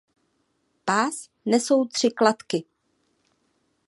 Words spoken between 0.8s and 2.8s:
Pás nesou tři kladky.